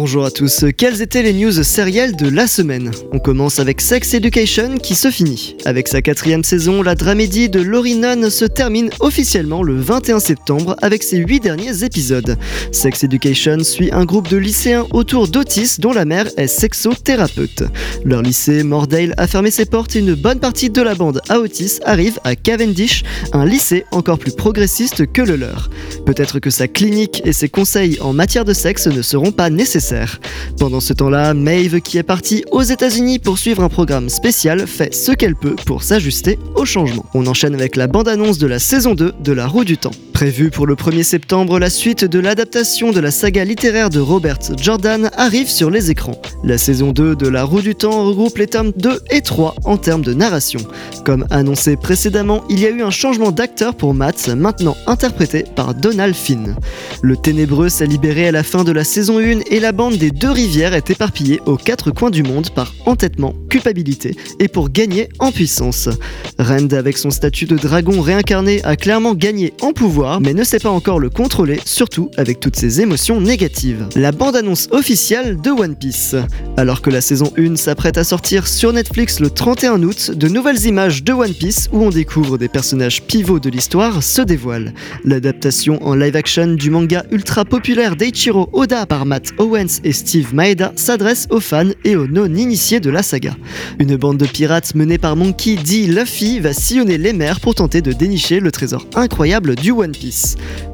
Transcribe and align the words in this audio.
Bonjour 0.00 0.24
à 0.24 0.30
tous, 0.30 0.64
quelles 0.76 1.02
étaient 1.02 1.24
les 1.24 1.32
news 1.32 1.64
sérielles 1.64 2.14
de 2.14 2.28
la 2.28 2.46
semaine 2.46 2.92
On 3.10 3.18
commence 3.18 3.58
avec 3.58 3.80
Sex 3.80 4.14
Education 4.14 4.78
qui 4.78 4.94
se 4.94 5.10
finit. 5.10 5.56
Avec 5.64 5.88
sa 5.88 6.02
quatrième 6.02 6.44
saison, 6.44 6.84
la 6.84 6.94
dramédie 6.94 7.48
de 7.48 7.60
Laurie 7.60 7.96
Nunn 7.96 8.30
se 8.30 8.44
termine 8.44 8.90
officiellement 9.00 9.64
le 9.64 9.74
21 9.74 10.20
septembre 10.20 10.76
avec 10.82 11.02
ses 11.02 11.16
huit 11.16 11.40
derniers 11.40 11.82
épisodes. 11.82 12.36
Sex 12.70 13.02
Education 13.02 13.64
suit 13.64 13.90
un 13.90 14.04
groupe 14.04 14.28
de 14.28 14.36
lycéens 14.36 14.86
autour 14.92 15.26
d'Otis 15.26 15.80
dont 15.80 15.92
la 15.92 16.04
mère 16.04 16.28
est 16.36 16.46
sexothérapeute. 16.46 17.64
Leur 18.04 18.22
lycée, 18.22 18.62
Mordale, 18.62 19.14
a 19.16 19.26
fermé 19.26 19.50
ses 19.50 19.66
portes 19.66 19.96
et 19.96 19.98
une 19.98 20.14
bonne 20.14 20.38
partie 20.38 20.70
de 20.70 20.80
la 20.80 20.94
bande 20.94 21.20
à 21.28 21.40
Otis 21.40 21.80
arrive 21.84 22.20
à 22.22 22.36
Cavendish, 22.36 23.02
un 23.32 23.44
lycée 23.44 23.84
encore 23.90 24.20
plus 24.20 24.36
progressiste 24.36 25.10
que 25.10 25.22
le 25.22 25.34
leur. 25.34 25.70
Peut-être 26.06 26.38
que 26.38 26.50
sa 26.50 26.68
clinique 26.68 27.20
et 27.24 27.32
ses 27.32 27.48
conseils 27.48 27.98
en 28.00 28.12
matière 28.12 28.44
de 28.44 28.52
sexe 28.52 28.86
ne 28.86 29.02
seront 29.02 29.32
pas 29.32 29.50
nécessaires 29.50 29.87
pendant 30.58 30.80
ce 30.80 30.92
temps-là, 30.92 31.34
Maeve, 31.34 31.80
qui 31.80 31.98
est 31.98 32.02
partie 32.02 32.44
aux 32.50 32.62
États-Unis 32.62 33.18
pour 33.18 33.38
suivre 33.38 33.62
un 33.62 33.68
programme 33.68 34.08
spécial, 34.08 34.66
fait 34.66 34.94
ce 34.94 35.12
qu'elle 35.12 35.36
peut 35.36 35.56
pour 35.66 35.82
s'ajuster 35.82 36.38
au 36.54 36.64
changement. 36.64 37.04
On 37.14 37.26
enchaîne 37.26 37.54
avec 37.54 37.76
la 37.76 37.86
bande-annonce 37.86 38.38
de 38.38 38.46
la 38.46 38.58
saison 38.58 38.94
2 38.94 39.14
de 39.20 39.32
La 39.32 39.46
Roue 39.46 39.64
du 39.64 39.78
Temps. 39.78 39.90
Prévue 40.18 40.50
pour 40.50 40.66
le 40.66 40.74
1er 40.74 41.04
septembre, 41.04 41.60
la 41.60 41.70
suite 41.70 42.04
de 42.04 42.18
l'adaptation 42.18 42.90
de 42.90 42.98
la 42.98 43.12
saga 43.12 43.44
littéraire 43.44 43.88
de 43.88 44.00
Robert 44.00 44.40
Jordan 44.56 45.10
arrive 45.16 45.48
sur 45.48 45.70
les 45.70 45.92
écrans. 45.92 46.20
La 46.42 46.58
saison 46.58 46.90
2 46.90 47.14
de 47.14 47.28
La 47.28 47.44
Roue 47.44 47.60
du 47.60 47.76
Temps 47.76 48.04
regroupe 48.04 48.36
les 48.36 48.48
tomes 48.48 48.72
2 48.76 48.98
et 49.12 49.20
3 49.20 49.54
en 49.64 49.76
termes 49.76 50.02
de 50.02 50.12
narration. 50.12 50.58
Comme 51.04 51.24
annoncé 51.30 51.76
précédemment, 51.76 52.42
il 52.50 52.58
y 52.58 52.66
a 52.66 52.70
eu 52.70 52.82
un 52.82 52.90
changement 52.90 53.30
d'acteur 53.30 53.76
pour 53.76 53.94
Matt, 53.94 54.28
maintenant 54.36 54.76
interprété 54.88 55.44
par 55.54 55.72
Donald 55.72 56.16
Finn. 56.16 56.56
Le 57.00 57.16
ténébreux 57.16 57.68
s'est 57.68 57.86
libéré 57.86 58.26
à 58.26 58.32
la 58.32 58.42
fin 58.42 58.64
de 58.64 58.72
la 58.72 58.82
saison 58.82 59.20
1 59.20 59.42
et 59.48 59.60
la 59.60 59.68
la 59.68 59.72
bande 59.72 59.98
des 59.98 60.10
deux 60.10 60.30
rivières 60.32 60.72
est 60.72 60.90
éparpillée 60.90 61.40
aux 61.44 61.58
quatre 61.58 61.92
coins 61.92 62.10
du 62.10 62.22
monde 62.22 62.50
par 62.50 62.72
entêtement, 62.86 63.34
culpabilité 63.50 64.16
et 64.40 64.48
pour 64.48 64.70
gagner 64.70 65.10
en 65.18 65.30
puissance. 65.30 65.90
Rand, 66.38 66.72
avec 66.72 66.96
son 66.96 67.10
statut 67.10 67.44
de 67.44 67.56
dragon 67.56 68.00
réincarné, 68.00 68.64
a 68.64 68.76
clairement 68.76 69.12
gagné 69.12 69.52
en 69.60 69.74
pouvoir, 69.74 70.07
mais 70.20 70.34
ne 70.34 70.44
sait 70.44 70.58
pas 70.58 70.70
encore 70.70 70.98
le 70.98 71.10
contrôler, 71.10 71.60
surtout 71.64 72.10
avec 72.16 72.40
toutes 72.40 72.56
ses 72.56 72.80
émotions 72.80 73.20
négatives. 73.20 73.86
La 73.94 74.12
bande-annonce 74.12 74.68
officielle 74.70 75.40
de 75.40 75.50
One 75.50 75.76
Piece. 75.76 76.16
Alors 76.56 76.80
que 76.80 76.90
la 76.90 77.00
saison 77.00 77.32
1 77.36 77.56
s'apprête 77.56 77.98
à 77.98 78.04
sortir 78.04 78.46
sur 78.46 78.72
Netflix 78.72 79.20
le 79.20 79.30
31 79.30 79.82
août, 79.82 80.12
de 80.14 80.28
nouvelles 80.28 80.64
images 80.66 81.04
de 81.04 81.12
One 81.12 81.34
Piece 81.34 81.68
où 81.72 81.82
on 81.82 81.90
découvre 81.90 82.38
des 82.38 82.48
personnages 82.48 83.02
pivots 83.02 83.40
de 83.40 83.50
l'histoire 83.50 84.02
se 84.02 84.22
dévoilent. 84.22 84.72
L'adaptation 85.04 85.78
en 85.86 85.94
live 85.94 86.16
action 86.16 86.54
du 86.54 86.70
manga 86.70 87.04
ultra 87.10 87.44
populaire 87.44 87.96
d'Eiichiro 87.96 88.48
Oda 88.52 88.86
par 88.86 89.06
Matt 89.06 89.32
Owen 89.38 89.68
et 89.84 89.92
Steve 89.92 90.34
Maeda 90.34 90.72
s'adressent 90.76 91.28
aux 91.30 91.40
fans 91.40 91.70
et 91.84 91.96
aux 91.96 92.06
non-initiés 92.06 92.80
de 92.80 92.90
la 92.90 93.02
saga. 93.02 93.34
Une 93.78 93.96
bande 93.96 94.18
de 94.18 94.26
pirates 94.26 94.74
menée 94.74 94.98
par 94.98 95.16
Monkey 95.16 95.56
D. 95.56 95.86
Luffy 95.86 96.40
va 96.40 96.52
sillonner 96.52 96.98
les 96.98 97.12
mers 97.12 97.40
pour 97.40 97.54
tenter 97.54 97.82
de 97.82 97.92
dénicher 97.92 98.40
le 98.40 98.50
trésor 98.50 98.86
incroyable 98.94 99.54
du 99.54 99.72
One 99.72 99.92
Piece. 99.92 99.97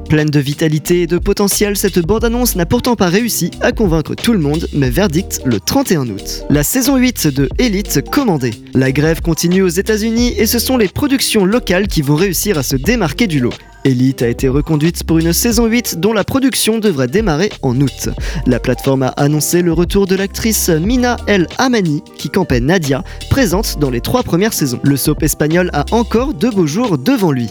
Pleine 0.09 0.29
de 0.29 0.39
vitalité 0.39 1.01
et 1.01 1.07
de 1.07 1.17
potentiel, 1.17 1.75
cette 1.75 1.99
bande-annonce 1.99 2.55
n'a 2.55 2.65
pourtant 2.65 2.95
pas 2.95 3.07
réussi 3.07 3.51
à 3.61 3.71
convaincre 3.71 4.13
tout 4.13 4.33
le 4.33 4.39
monde, 4.39 4.67
mais 4.73 4.89
verdict 4.89 5.41
le 5.45 5.59
31 5.59 6.07
août. 6.09 6.45
La 6.49 6.63
saison 6.63 6.95
8 6.95 7.27
de 7.27 7.49
Elite 7.57 8.07
commandée. 8.09 8.53
La 8.73 8.91
grève 8.91 9.21
continue 9.21 9.63
aux 9.63 9.67
États-Unis 9.67 10.33
et 10.37 10.45
ce 10.45 10.59
sont 10.59 10.77
les 10.77 10.87
productions 10.87 11.45
locales 11.45 11.87
qui 11.87 12.01
vont 12.01 12.15
réussir 12.15 12.57
à 12.57 12.63
se 12.63 12.75
démarquer 12.75 13.27
du 13.27 13.39
lot. 13.39 13.53
Elite 13.85 14.23
a 14.23 14.27
été 14.27 14.47
reconduite 14.47 15.03
pour 15.03 15.19
une 15.19 15.31
saison 15.31 15.67
8 15.67 15.99
dont 15.99 16.11
la 16.11 16.23
production 16.23 16.79
devrait 16.79 17.07
démarrer 17.07 17.51
en 17.61 17.79
août. 17.79 18.09
La 18.47 18.59
plateforme 18.59 19.03
a 19.03 19.09
annoncé 19.09 19.61
le 19.61 19.73
retour 19.73 20.07
de 20.07 20.15
l'actrice 20.15 20.69
Mina 20.69 21.17
El 21.27 21.47
Amani 21.59 22.01
qui 22.17 22.29
campait 22.29 22.59
Nadia, 22.59 23.03
présente 23.29 23.77
dans 23.79 23.91
les 23.91 24.01
trois 24.01 24.23
premières 24.23 24.53
saisons. 24.53 24.79
Le 24.83 24.97
soap 24.97 25.21
espagnol 25.21 25.69
a 25.73 25.85
encore 25.91 26.33
de 26.33 26.49
beaux 26.49 26.65
jours 26.65 26.97
devant 26.97 27.31
lui. 27.31 27.47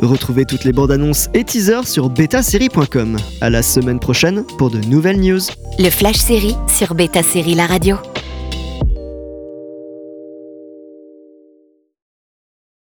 Retrouvez 0.00 0.44
toutes 0.44 0.64
les 0.64 0.72
bandes 0.72 0.90
annonces 0.90 1.28
et 1.34 1.44
teasers 1.44 1.86
sur 1.86 2.08
betasérie.com. 2.08 3.16
À 3.40 3.50
la 3.50 3.62
semaine 3.62 4.00
prochaine 4.00 4.44
pour 4.58 4.70
de 4.70 4.78
nouvelles 4.78 5.20
news. 5.20 5.40
Le 5.78 5.90
Flash 5.90 6.16
Série 6.16 6.56
sur 6.68 6.94
Beta 6.94 7.22
Série 7.22 7.54
La 7.54 7.66
Radio. 7.66 7.96